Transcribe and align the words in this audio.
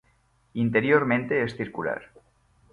Interiormente 0.55 1.43
es 1.43 1.55
circular. 1.55 2.01